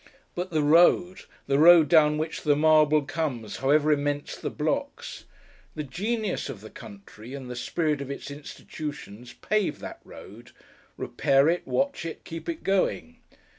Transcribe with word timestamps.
But 0.33 0.49
the 0.49 0.63
road, 0.63 1.25
the 1.45 1.59
road 1.59 1.87
down 1.87 2.17
which 2.17 2.41
the 2.41 2.55
marble 2.55 3.03
comes, 3.03 3.57
however 3.57 3.91
immense 3.91 4.35
the 4.35 4.49
blocks! 4.49 5.25
The 5.75 5.83
genius 5.83 6.49
of 6.49 6.61
the 6.61 6.71
country, 6.71 7.35
and 7.35 7.47
the 7.51 7.55
spirit 7.55 8.01
of 8.01 8.09
its 8.09 8.31
institutions, 8.31 9.33
pave 9.33 9.77
that 9.77 9.99
road: 10.03 10.53
repair 10.97 11.47
it, 11.49 11.67
watch 11.67 12.03
it, 12.03 12.23
keep 12.23 12.49
it 12.49 12.63
going! 12.63 13.17